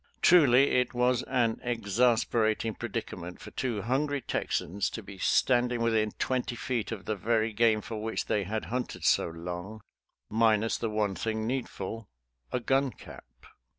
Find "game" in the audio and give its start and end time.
7.53-7.81